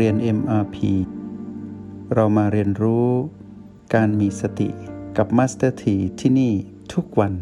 [0.00, 0.76] เรียน MRP
[2.14, 3.08] เรามาเรียนรู้
[3.94, 4.68] การมีสติ
[5.16, 6.52] กับ Master T ที่ที่นี่
[6.94, 7.34] ทุกวัน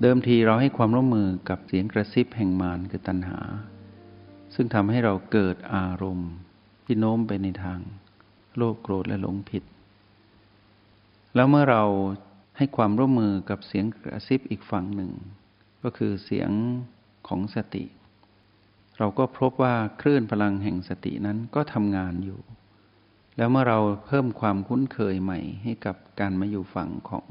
[0.00, 3.40] เดิมทีเราให้ความร่วมมือกับเสียงกระซิบแห่งมารคือตัณหา
[4.54, 6.32] ซึ่งทำให้เราเกิดอารมณ์
[6.84, 7.80] ที่โน้มไปในทาง
[8.56, 9.62] โลภโกรธและหลงผิด
[11.34, 11.84] แล้วเมื่อเรา
[12.56, 15.12] ให้ความร่วมมือกับเสียงกระซิบอีกฝั่งหนึ่ง
[15.82, 16.50] ก็คือเสียง
[17.28, 17.84] ของสติ
[18.98, 22.40] เราก็พบว่าคลื่นพลังแห่งสตินั้นก็ทำงานอยู่
[23.36, 27.28] แล้วเมื่อเราเพิ่มความคุ้นเคยใหม่ให้กับการมาอยู่ฝั่งของ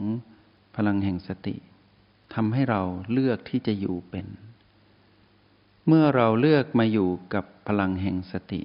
[0.75, 1.55] พลังแห่งสติ
[2.33, 2.81] ทำให้เรา
[3.11, 4.27] เลือกที่จะอยู่เป็น
[5.87, 8.61] เมื่อเราเลือกมาอยู่กับพลังแห่งสติ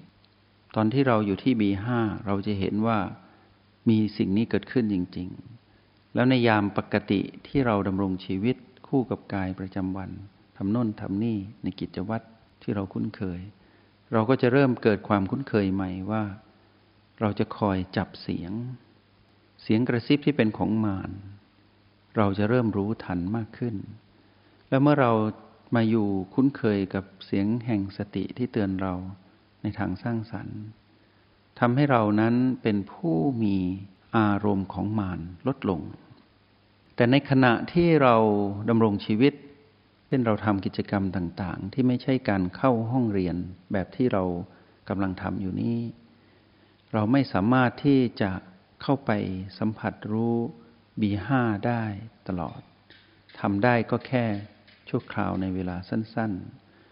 [0.75, 1.87] ตอนที่เราอยู่ที่ B5
[2.27, 2.99] เราจะเห็นว่า
[3.89, 5.29] มีสิ่งนี้เกิดขึ้นจริง
[5.73, 8.57] ๆ แล้วในยามปกติที่เราดำรงชีวิต
[8.89, 10.11] คู่กับกายประจำวัน
[10.57, 12.27] ทำโน่นทำนี่ในกิจวัตร
[12.63, 13.41] ที่เราคุ้นเคย
[14.13, 16.25] เราก็จะเริ่มเกิดความคุ้นเคยใหม่ว่า
[17.21, 18.53] เราจะคอยจับเสียง
[19.63, 21.11] เสียงกระซิบที่เป็นของมาร
[22.17, 23.77] เราจะเริ่มรู้ทันมากขึ้น
[24.69, 25.13] แล้วเมื่อเรา
[25.75, 28.95] มาอยู่คุ้นเคยกับเสียงแห่งสติที่เตือนเรา
[29.63, 30.61] ในทางสร้างสรรค์
[31.59, 33.57] ทำให้เรานั้นเป็นผู้มี
[34.17, 35.81] อารมณ์ของมารลดลง
[36.95, 38.17] แต่ในขณะที่เรา
[38.69, 39.33] ดำรงชีวิต
[40.09, 43.37] เช่นเราทำกิจกรรมต่างๆ ที่ไม่ใช่การเข้าห้องเรียน
[43.73, 44.25] แบบที่เรา
[44.89, 45.79] กำลังทำอยู่นี้
[46.93, 48.31] เราไม่สามารถที่จะ
[48.83, 49.11] เข้าไป
[49.59, 50.37] สัมผัสรู้
[51.01, 51.29] B5
[51.67, 51.83] ได้
[52.29, 52.61] ตลอด
[53.41, 54.25] ทำได้ก็แค่
[54.89, 56.33] ชั่วคราวในเวลาสั้น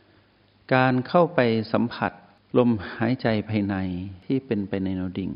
[0.06, 1.40] ๆ การเข้าไป
[1.72, 2.12] สัมผัส
[2.58, 3.76] ลมหายใจภายใน
[4.24, 5.32] ที่เป็นไปในแนวดิ่ง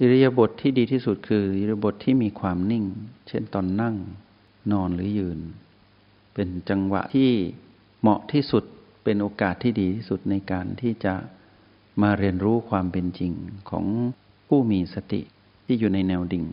[0.00, 2.84] อิริยาบถทที่ดีที่สุดคืออิริยาบถทที่มีความนิ่ง
[3.28, 3.96] เช่นตอนนั่ง
[4.72, 5.40] นอนหรือยืน
[6.34, 7.30] เป็นจังหวะที่
[8.00, 8.64] เหมาะที่สุด
[9.04, 11.14] เป็นโอกาสที่ดีที่สุดในการที่จะ
[12.02, 13.32] มาเรียนรู้ความเป็นจริง
[13.70, 13.84] ของ
[14.48, 15.20] ผู้มีสติ
[15.66, 16.46] ที่อยู่ในแนวดิ่ง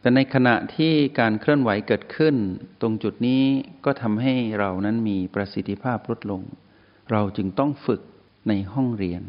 [0.00, 2.34] แต่ในขณะที่การเคลื่อนไหวเกิดขึ้น
[2.80, 3.42] ตรงจุดนี้
[3.84, 6.42] ก็ทำให้เรานั้นมีประสิทธิภาพลดลง
[7.10, 8.00] เราจึงต้องฝึก
[8.48, 9.22] ในห้องเรียน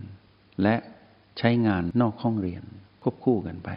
[0.64, 0.76] และ
[1.38, 2.64] ใช้งานนอกห้องเรียน
[3.02, 3.70] ควบคู่กันไป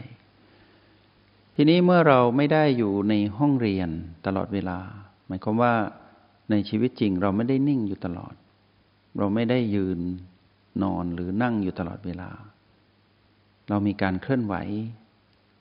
[1.54, 3.88] ทีนี้เมื่อเราไม่ได้อยู่ในห้องเรียน
[4.26, 4.78] ตลอดเวลา
[5.26, 5.74] หมายความว่า
[6.50, 8.34] ในชีวิตจริงเราไม่ได้นิ่งอยู่ตลอด
[9.18, 9.98] เราไม่ได้ยืน
[10.82, 12.30] นอนหรือนั่งอยู่ตลอดเวลา
[13.68, 14.54] เรามีการเคลื่อนไหว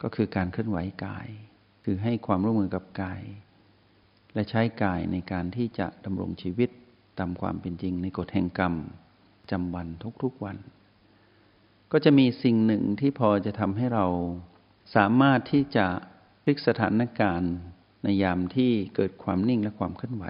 [0.02, 1.28] ก็คือการเคลื่อนไหวกาย
[1.84, 3.22] คือให้ความร่วมมือกับกาย
[4.34, 6.70] และใช้กายในการที่จะดำรงชีวิต
[7.20, 8.74] ตามความเป็นจริงในกฎแห่งกรรม
[9.52, 9.88] จำวัน
[10.24, 10.58] ทุกๆวัน
[11.92, 14.06] ก็จะมีสิ่งหนึ่งที่พอจะทำให้เรา
[14.96, 15.86] สามารถที่จะ
[16.44, 17.54] พลิกสถานการณ์
[18.06, 20.26] ในยามที่เกิดความนิ่งและความเคลื่อนไหว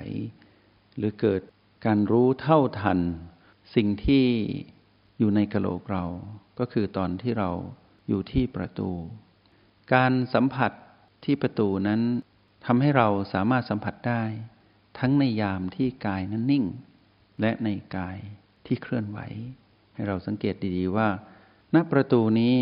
[0.98, 1.42] หรือเกิด
[1.86, 3.00] การรู้เท่าทัน
[3.76, 4.26] สิ่งที่
[5.20, 6.06] อยู่ในกระโหลกเรา
[6.60, 7.50] ก็คือตอนที่เรา
[8.08, 8.90] อยู่ที่ประตู
[9.94, 10.72] การสัมผัส
[11.26, 12.02] ที่ประตูนั้น
[12.66, 14.24] ทำให้เราสามารถสัมผัสได้
[15.00, 16.66] ทั้งในยามที่กายนั้นนิ่ง
[17.42, 18.18] และในกาย
[18.66, 19.20] ที่เคลื่อนไหว
[19.94, 21.10] ให้เราสังเกตดีๆว่า
[21.76, 22.56] ณประตูนี้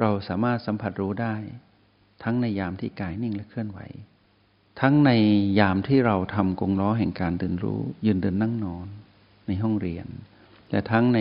[0.00, 1.34] เราสามารถสัมผัสรู้ได้
[2.22, 3.80] ทั้งในยามที่กายนิ่งและเคลื่อนไหว
[4.80, 5.10] ทั้งใน
[5.60, 8.86] ยามที่เราทำกงล้อแห่งการเดินรู้ ยืนเดินนั่งนอน
[9.46, 10.06] ในห้องเรียน
[10.70, 11.20] และทั้งใน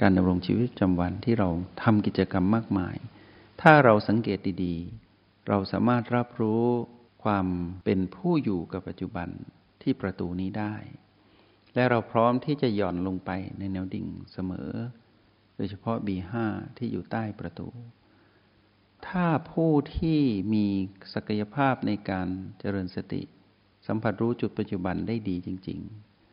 [0.00, 1.48] การดำรงชีวิตประจำวันที่เรา
[1.82, 2.96] ทำกิจกรรมมากมาย
[3.62, 6.64] ถ้าเราสังเกตดีๆ เราสามารถรับรู้
[7.24, 7.46] ความ
[7.84, 9.28] เป็นผู้อยู่กับปัจจุบัน
[9.82, 10.74] ที่ประตูนี้ได้
[11.74, 14.70] และเราพร้อมที่จะหย่อนลงไปในแนวดิ่งเสมอ
[15.56, 16.32] โดยเฉพาะ B5
[16.76, 17.68] ที่อยู่ใต้ประตู
[19.08, 20.20] ถ้าผู้ที่
[20.54, 20.66] มี
[21.14, 23.22] ศักยภาพในการเจริญสติ
[23.86, 25.80] สัมผัสรู้จุดปัจจุบันได้ดีจริง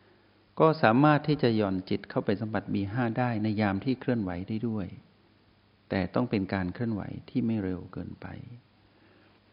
[0.02, 4.86] ๆ ก็สามารถที่จะหย่อนจิตเข้าไปสัมผัสบีห้าได้ในยามที่เคลื่อนไหวได้ด้วย
[5.90, 8.26] แต่ต้องเป็นการเคลื่อนไหวที่ไม่เร็วเกินไป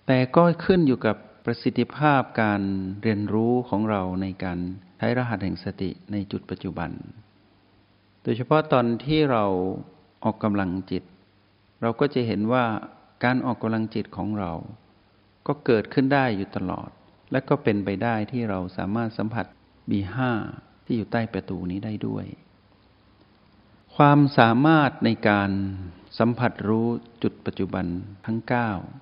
[0.08, 2.62] แต่ก็ขึ้นอยู่กับประสิทธิภาพการ
[3.04, 4.60] เรียนรู้ของเราในการ
[4.98, 6.92] ใช้รหัสแห่งสติในจุดปัจจุบัน
[8.24, 9.46] โดยเฉพาะตอนที่เรา
[10.24, 11.04] ออกกำลังจิต
[11.82, 12.66] เราก็จะเห็นว่า
[13.24, 14.52] การออกกำลังจิตของเรา
[15.48, 16.90] ก็เกิดขึ้นได้อยู่ตลอด
[17.32, 19.46] และก็เป็นไปได้ที่เราสามารถสัมผัส
[19.90, 20.32] บีห้า
[20.86, 22.26] ที่อยู่ใต้ประตูนี้ได้ด้วย
[23.96, 25.52] ความสามารถในการ
[26.20, 26.88] สัมผัสรู้
[27.24, 27.86] จุดปัจจุบัน
[28.26, 28.40] ทั้ง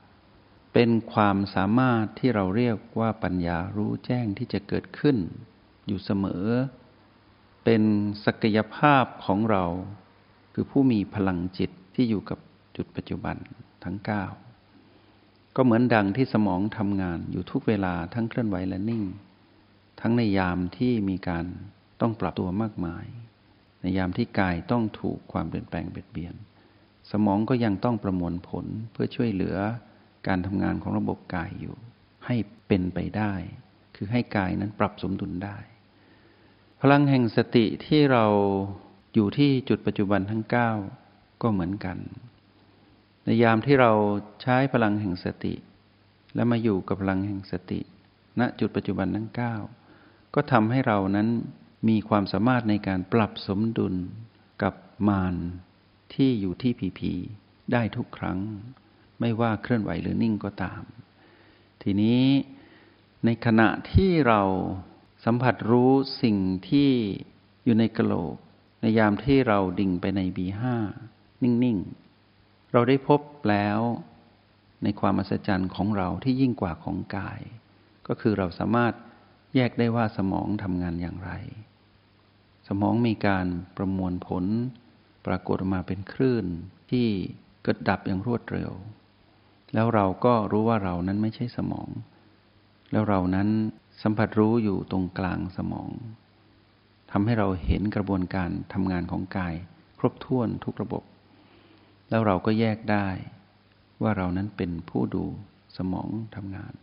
[0.06, 5.18] 9 เป็นความสามารถที่เราเรียกว่าปัญญารู้แจ้งที่จะเกิดขึ้น
[5.88, 6.46] อยู่เสมอ
[7.64, 7.84] เป็น
[8.26, 9.66] ศักยภาพของเรา
[10.54, 12.40] คือผู้มีพลังจิตที่อยู่กับ
[12.78, 13.38] จุดปัจจุบัน
[13.84, 14.24] ทั้งเก้า
[15.56, 19.04] ก็เหมือนดังที่สมองทำงานอยู่ทุกเวลาทั้งเคลื่อนไหวและนิ่ง
[20.02, 21.46] ทั้งในยามที่มีการ
[22.02, 23.06] ต้องปรับตัวมากมาย
[23.82, 26.34] ในยามที่กายต้องถูกความเปลี่ยนแปลงเบียดเบียน
[27.12, 29.58] สมองก็ยังต้องประมวลผลเพื่อช่วยเหลือ
[30.28, 31.76] การทำงานของระบบกายอยู่
[32.26, 32.36] ให้
[32.68, 33.34] เป็นไปได้
[33.96, 35.58] คือให้กายนั้นปรับสมดุลได้
[36.82, 38.26] พลังแห่งสติที่เรา
[39.14, 40.44] อยู่ที่จุดปัจจุบันทั้ง
[40.94, 41.98] 9 ก็เหมือนกัน
[43.30, 43.92] ในยามที่เรา
[44.42, 45.54] ใช้พลังแห่งสติ
[46.36, 47.82] และมาอยู่กับพลังแห่งสติ
[48.40, 49.30] ณจุดปัจจุบันทั้ง
[49.82, 51.28] 9ก็ทำให้เรานั้น
[51.90, 53.96] มีความสามารถในการปรับสมดุล
[54.64, 54.76] กับ
[55.08, 55.36] มาร
[56.14, 57.14] ที่อยู่ที่ผีผี
[57.72, 58.40] ได้ทุกครั้ง
[59.20, 60.82] ไม่ว่าเคลื่อนไหวหรือนิ่งก็ตาม
[61.82, 62.24] ทีนี้
[63.26, 64.42] ในขณะที่เรา
[65.26, 65.92] สัมผัสรู้
[66.24, 66.38] สิ่ง
[66.70, 66.92] ที่
[67.64, 68.36] อยู่ในกระโหลก
[68.82, 70.76] ในยามที่เราดิ่งไปในบีห้า
[71.44, 72.09] นิ่ง ๆ
[72.74, 73.80] เราได้พบแล้ว
[74.84, 77.40] ในความอัศจรรย์ของเราที่ยิ่งกว่าของกาย
[78.08, 78.94] ก็คือเราสามารถ
[79.56, 81.32] แยกได้ว่าสมองทำงานอย่างไร
[82.68, 84.46] สมองมีการประมวลผล
[85.26, 86.46] ปรากฏมาเป็นคลื่น
[86.92, 87.08] ที่
[87.64, 88.72] เกิดดับอย่างรวดเร็ว
[89.74, 91.90] แล้วเราก็รู้ว่าเรานั้นไม่ใช่สมอง
[92.92, 93.48] แล้วเรานั้น
[94.02, 95.90] สัมผัสรู้อยู่ตรงกลางสมอง
[97.12, 99.54] ทำให้เราเห็นกระบวนการทำงานของกาย
[100.00, 101.04] ครบถ้วนทุกระบบ
[102.10, 103.08] แล้วเราก็แยกได้
[104.02, 105.26] ว่าเรานั้นเป็นผู้ดู
[105.78, 106.74] สมองทำงาน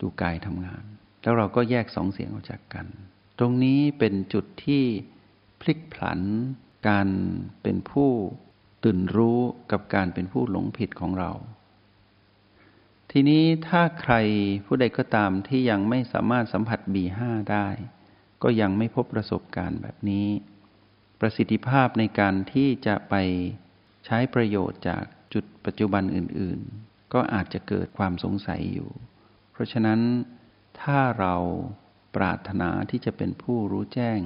[0.00, 0.82] ดูกายทำงาน
[1.22, 2.86] แล้วเราก็แยกสองเสียงออกจากกัน
[3.38, 4.84] ตรงนี้เป็นจุดที่
[5.60, 6.20] พลิกผลัน
[6.88, 7.08] การ
[7.62, 8.10] เป็นผู้
[8.84, 9.40] ตื่นรู้
[9.72, 11.32] กับการเป็นผู้หลงผิดของเรา
[13.10, 14.14] ทีนี้ถ้าใคร
[14.64, 17.68] ผู้ใดก็ตามที่ยังไม่สามารถสัมผัส B5 ได้
[18.42, 20.28] ก็ยังไม่พบประสบการณ์แบบนี้
[21.20, 23.14] ประสิทธิภาพในการที่จะไป
[24.10, 28.90] ใช้ประโยชน์จากจุดปัจจุบันอื่น ๆ ก็อาจจะเกิดความสงสัยอยู่
[29.52, 30.00] เพราะฉะนั้น
[30.80, 31.34] ถ้าเรา
[32.16, 34.20] ปรารถนาที่จะเป็นผู้รู้แจ้ง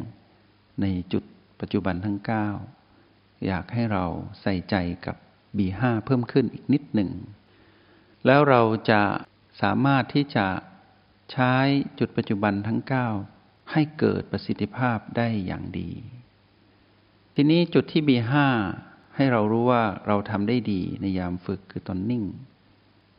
[0.81, 1.25] ในจุด
[1.61, 2.19] ปัจจุบันทั้ง
[2.81, 4.05] 9 อยากให้เรา
[4.43, 4.76] ใส่ใจ
[5.06, 5.17] กับ
[5.56, 7.11] B5 เพิ่มขึ้นอีกนิดหนึ่ง
[8.26, 9.02] แล้วเราจะ
[9.62, 10.46] สามารถที่จะ
[11.32, 11.55] ใช้
[11.99, 12.81] จุดปัจจุบันทั้ง
[13.26, 15.90] 9 ให้เกิดประสิทธิภาพได้อย่างดี
[17.35, 18.35] ทีนี้จุดที่ B5
[19.17, 22.25] ให้เรารู้ว่าเราทำได้ดีในยามฝึกคือตอนนิ่ง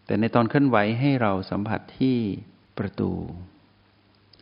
[0.06, 2.18] แต่ในตอนเคลื่อนไหวให้เราสัมผัสที่
[2.78, 3.12] ประตู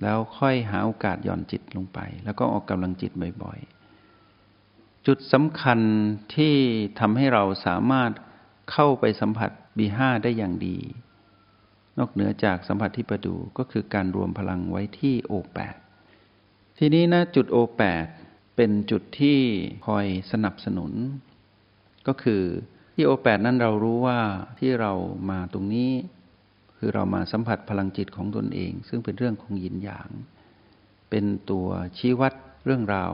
[0.02, 3.12] แล้วค่อยหาโอกาสหย่อนจิตลงไป แล้วก็ออกกำลังจิต
[3.44, 5.80] บ่อยๆ จุดสำคัญ
[6.36, 6.56] ที่
[7.00, 8.12] ทำให้เราสามารถ
[8.72, 10.78] เข้าไปสัมผัส B5 ได้อย่างดี
[11.98, 15.76] นอกเหนือจากสัมผัสที่ประตูก็คือการรวมพลังไว้ที่ O8
[16.78, 17.82] ทีนี้นะจุด O8
[18.56, 19.40] เป็นจุดที่
[19.88, 20.92] คอยสนับสนุน
[22.08, 22.44] ก็คือ
[22.96, 24.20] ที่โอแปดนั้นเรารู้ว่า
[24.60, 24.94] ที่เรา
[25.30, 25.92] มาตรงนี้
[26.78, 30.10] คือเรามาสัมผัสพลังจิตของตนเอง ซึ่งเป็นเรื่องของยินหยาง
[31.10, 31.68] เป็นตัว
[31.98, 32.34] ชี้วัด
[32.66, 33.14] เรื่องราว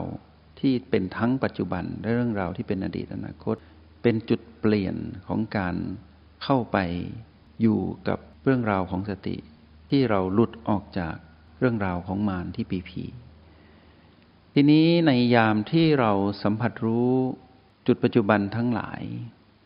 [0.60, 3.56] ที่เป็นทั้งปัจจุบันและเรื่องราวที่เป็นอดีตอนาคต
[4.02, 4.96] เป็นจุดเปลี่ยน
[5.28, 5.76] ของการ
[6.44, 6.78] เข้าไป
[7.62, 9.36] อยู่กับเรื่องราวของสติ
[9.90, 11.16] ที่เราหลุดออกจาก
[11.58, 13.04] เรื่องราวของมารที่ปีผี
[14.54, 16.12] ทีนี้ในยามที่เรา
[16.42, 17.12] สัมผัสรู้
[17.88, 19.02] จุดปัจจุบันทั้งหลาย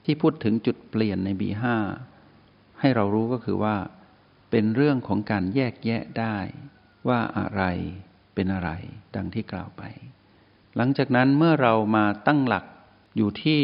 [0.04, 1.64] ที่พูดถึงจุดเปลี่ยนใน B5
[2.80, 3.76] ให้เรารู้ก็คือว่า
[4.50, 6.36] เป็นเรื่องของการแยกแยะได้
[7.08, 7.62] ว่าอะไร
[8.34, 8.70] เป็นอะไร
[9.16, 9.82] ดังที่กล่าวไป
[10.76, 12.64] หลังจากนั้นเมื่อเรามาตั้งหลัก
[13.16, 13.60] อยู่ที่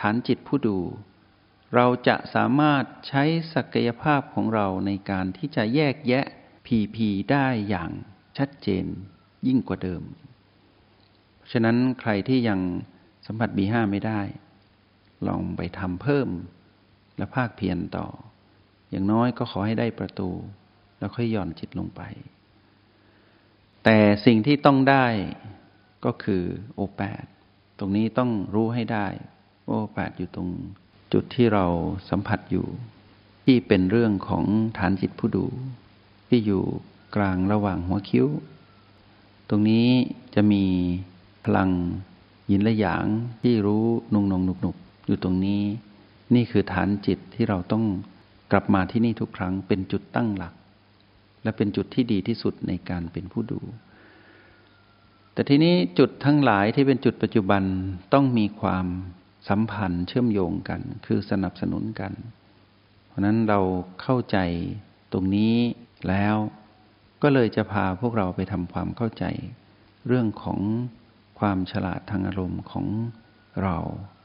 [0.00, 0.78] ฐานจิตผู้ดู
[1.74, 3.22] เราจะสามารถใช้
[3.54, 6.24] ศักยภาพของเราในการที่จะแยกแยะ
[6.66, 7.90] พีพีได้อย่าง
[8.38, 8.86] ชัดเจน
[9.46, 10.02] ยิ่งกว่าเดิม
[11.50, 12.60] ฉะนั้นใครที่ยัง
[13.32, 14.20] สัมผัสบีห้าไม่ได้
[15.28, 16.28] ลองไปทำเพิ่ม
[17.16, 18.06] และภาคเพียรต่อ
[18.90, 20.30] อย่างน้อยก็ขอให้ได้ประตู
[20.98, 22.02] แล้วค่อยหย่อนจิตลงไป
[23.84, 25.06] แต่สิ่งที่ต้องได้
[26.04, 26.42] ก็คือ
[26.74, 27.24] โอแปด
[27.78, 29.06] ตรงนี้ต้องรู้ให้ได้
[29.66, 30.48] โอแปดอยู่ตรง
[31.12, 31.66] จุดที่เรา
[32.10, 32.66] สัมผัสอยู่
[33.44, 34.44] ที่เป็นเรื่องของ
[34.78, 35.46] ฐานจิตผู้ดู
[36.28, 36.62] ที่อยู่
[37.16, 38.26] กลางระหว่างหัวคิ้ว
[39.48, 39.86] ตรงนี้
[40.34, 40.64] จะมี
[41.46, 41.70] พลัง
[42.50, 43.06] ยินและหยาง
[43.42, 44.76] ที่รู้นุ่งนงหนุกหนุก
[45.06, 45.62] อยู่ตรงนี้
[46.34, 47.84] นี่คือฐานจิตที่เราต้อง
[48.52, 50.54] กลับมาที่นี่ทุกครั้งเป็นจุดตั้งหลัก
[51.42, 53.60] และเป็นจุดที่ดีที่สุดในการเป็นผู้ดู
[55.32, 57.62] แต่ทีนี้จุดทั้งหลายที่เป็นจุดปัจจุบัน
[58.14, 58.86] ต้องมีความ
[59.48, 62.12] สัมพันธ์เชื่อมโยงกัน คือสนับสนุนกัน
[63.06, 63.60] เพราะนั้นเรา
[64.02, 64.38] เข้าใจ
[65.12, 65.54] ตรงนี้
[66.08, 66.36] แล้ว
[67.22, 69.24] ก็เลยจะพาพวกเราไปทำความเข้าใจ
[70.06, 70.60] เรื่องของ
[71.40, 72.86] ความฉลาดทางอารมณ์ของ
[73.62, 73.76] เรา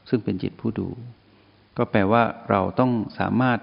[0.08, 0.88] ซึ่งเป็นจิตผู้ดู
[1.76, 3.58] ก็แปลว่าเราต้องสามารถ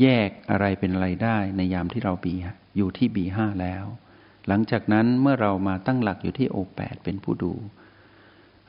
[0.00, 2.34] แยกอะไรเป็นอะไรได้ในยามที่เราบี
[2.76, 3.84] อยู่ที่บีห้าแล้ว
[4.46, 7.52] หลังจากนั้นเมื่อเรามาตั้งหลักอยู่ที่โอแปดเป็นผู้ดู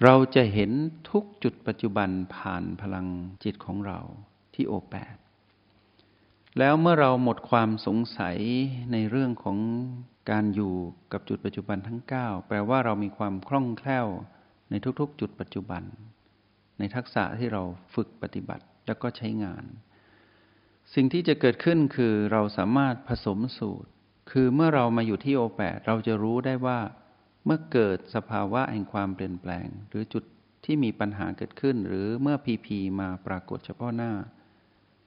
[0.03, 0.71] เราจะเห็น
[1.09, 3.07] ทุกจุดปัจจุบันผ่านพลัง
[3.43, 3.99] จิตของเรา
[4.53, 5.15] ที่โอแปด
[6.57, 8.37] แล้วเมื่อเราหมดความสงสัย
[8.91, 9.57] ในเรื่องของ
[10.29, 10.73] การอยู่
[11.13, 14.07] กับจุดปัจจุบันทั้ง 9 แปลว่าเรามีความคล่องแคล่ว
[14.69, 15.83] ในทุกๆ จุดปัจจุบัน
[16.79, 17.63] ในทักษะที่เรา
[17.95, 19.63] ฝึกปฏิบัติแล้วก็ใช้งาน
[20.93, 23.89] สิ่งที่จะเกิดขึ้นคือเราสามารถผสมสูตร
[24.31, 26.79] คือเมื่อเรามาอยู่ที่โอแปดเราจะรู้ได้ว่า
[27.45, 30.23] เมื่อเกิดสภาวะแห่งความเปลี่ยนแปลง หรือจุด
[30.65, 34.13] ที่มีปัญหาเกิดขึ้น หรือเมื่อพีพีมาปรากฏเฉพาะหน้า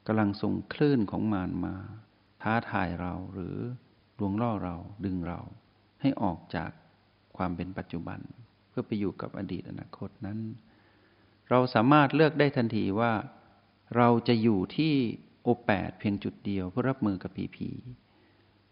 [0.06, 1.74] กำลังส่งคลื่นของมารมา
[2.42, 3.58] ท้าทายเราหรือ
[4.18, 5.40] ลวงล่อเราดึงเรา
[6.00, 6.70] ให้ออกจาก
[7.36, 8.20] ความเป็นปัจจุบัน
[8.68, 10.38] เพื่อไปอยู่กับอดีตอนาคตนั้น
[11.50, 13.12] เราสามารถเลือกได้ทันทีว่า
[13.96, 14.94] เราจะอยู่ที่
[15.42, 17.70] โอแปดเพียงจุดเดียวเพื่อรับมือกับผีผี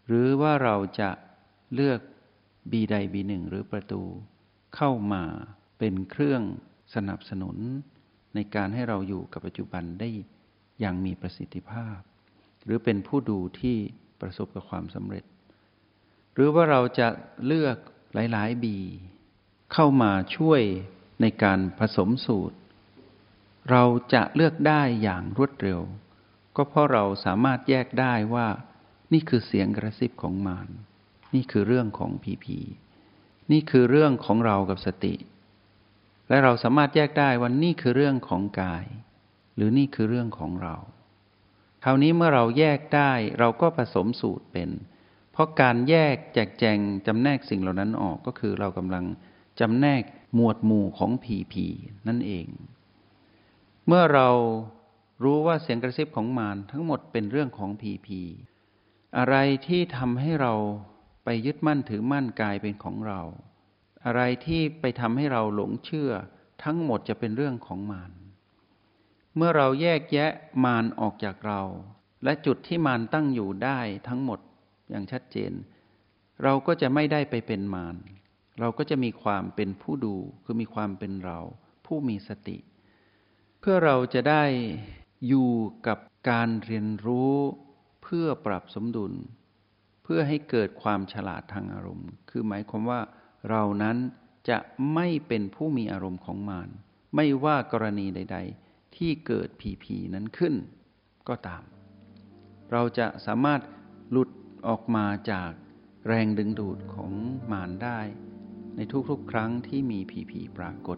[0.07, 1.09] หรือว่าเราจะ
[1.73, 1.99] เลือก
[2.71, 4.01] บีใดบีหนึ่งหรือประตู
[4.75, 5.23] เข้ามา
[5.79, 6.41] เป็นเครื่อง
[6.95, 7.57] สนับสนุน
[8.35, 10.09] ในการให้เราอยู่กับปัจจุบันได้
[10.79, 11.97] อย่างมีประสิทธิภาพ
[12.63, 13.77] หรือเป็นผู้ดูที่
[14.21, 15.23] ประสบกับความสำเร็จ
[16.33, 17.07] หรือว่าเราจะ
[17.45, 17.77] เลือก
[18.13, 18.77] หลาย ๆ บี
[19.73, 20.61] เข้ามาช่วย
[21.21, 22.57] ในการผสมสูตร
[23.71, 25.81] เราจะเลือกได้อย่างรวดเร็ว
[26.55, 28.47] ก็เพราะเราสามารถแยกได้ว่า
[29.13, 30.69] นี่คือเสียงกระซิบของมาร
[31.33, 32.59] นี่คือเรื่องของผีผี
[33.51, 35.15] นี่คือเรื่องของเรากับสติ
[36.29, 38.85] และเราสามารถแยกได้ว่านี่คือเรื่องของกาย
[39.55, 40.75] หรือนี่คือเรื่องของเรา
[41.83, 44.69] คราวนี้เมื่อเราแยกได้เราก็ผสมสูตรเป็น
[45.33, 49.05] เพราะการแยกแจกแจงจำแนกสิ่งเหล่านั้นออกก็คือเรากำลัง
[49.59, 50.03] จำแนก
[50.35, 51.65] หมวดหมู่ของผีผี
[52.07, 52.47] นั่นเอง
[53.87, 54.29] เมื่อเรา
[55.23, 58.21] รู้ว่าเสียงกระซิบของมารทั้งหมดเป็นเรื่องของผีผี
[59.17, 59.35] อะไร
[59.67, 60.53] ที่ทำให้เรา
[61.23, 63.21] ไปยึดมั่นถือมั่นกายเป็นของเรา
[64.05, 66.11] อะไรที่ไปทำให้เราหลงเชื่อ
[66.63, 68.11] ทั้งหมดจะเป็นเรื่องของมาร
[69.35, 70.31] เมื่อเราแยกแยะ
[70.63, 71.61] มารออกจากเรา
[72.23, 74.39] และจุดที่มารตั้งอยู่ได้ทั้งหมด
[74.93, 75.53] อย่างชัดเจน
[76.43, 77.95] เราก็จะไม่ได้ไปเป็นมาร
[78.59, 81.39] เราก็จะมีความเป็นผู้ดู คือมีความเป็นเรา
[81.85, 82.57] ผู้มีสติ
[83.59, 84.43] เพื่อเราจะได้
[85.27, 85.51] อยู่
[85.87, 87.33] กับการเรียนรู้
[88.03, 89.13] เพื่อปรับสมดุล
[90.03, 93.01] เพื่อให้เกิดความฉลาดทางอารมณ์ คือหมายความว่า
[93.49, 93.97] เรานั้น
[94.49, 94.57] จะ
[94.93, 96.69] ไม่เป็นผู้มีอารมณ์ของมาร
[97.15, 100.53] ไม่ว่ากรณีใด ๆ ที่เกิดผีผีนั้นขึ้น
[101.27, 101.63] ก็ตาม
[102.71, 103.61] เราจะสามารถ
[104.11, 104.29] หลุด
[104.67, 105.51] ออกมาจาก
[106.07, 107.11] แรงดึงดูดของ
[107.51, 107.99] มารได้
[108.75, 108.79] ใน
[109.09, 110.97] ทุกๆ ครั้งที่มีผีผีปรากฏ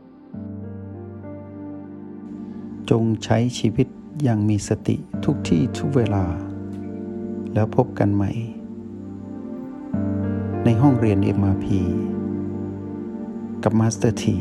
[2.89, 3.87] จงใช้ชีวิต
[4.23, 4.95] อย่างมีสติ
[5.25, 6.25] ทุกที่ทุกเวลา
[7.53, 8.31] แล้วพบกันใหม่
[10.63, 11.65] ในห้องเรียน MRP
[13.63, 14.37] กับ Master T